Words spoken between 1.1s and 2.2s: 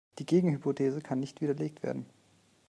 nicht widerlegt werden.